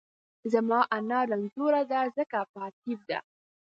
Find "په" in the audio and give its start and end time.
2.51-2.59